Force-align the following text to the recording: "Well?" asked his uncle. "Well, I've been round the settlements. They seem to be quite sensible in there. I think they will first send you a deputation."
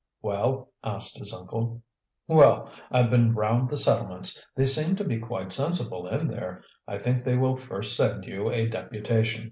"Well?" 0.23 0.71
asked 0.83 1.19
his 1.19 1.31
uncle. 1.31 1.83
"Well, 2.27 2.71
I've 2.89 3.11
been 3.11 3.35
round 3.35 3.69
the 3.69 3.77
settlements. 3.77 4.43
They 4.55 4.65
seem 4.65 4.95
to 4.95 5.03
be 5.03 5.19
quite 5.19 5.51
sensible 5.51 6.07
in 6.07 6.27
there. 6.27 6.63
I 6.87 6.97
think 6.97 7.23
they 7.23 7.37
will 7.37 7.55
first 7.55 7.95
send 7.95 8.25
you 8.25 8.49
a 8.49 8.67
deputation." 8.67 9.39